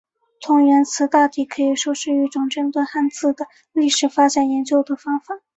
[0.41, 5.35] 同源词大抵可以说是一种针对汉字的历史发展研究的方法。